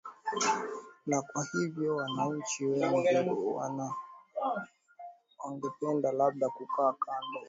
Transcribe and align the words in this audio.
na 1.05 1.21
kwa 1.21 1.45
hivyo 1.51 1.95
wananchi 1.95 2.65
wengi 2.65 3.43
wana 3.55 3.93
wangependa 5.45 6.11
labda 6.11 6.49
kukaa 6.49 6.93
kando 6.93 7.39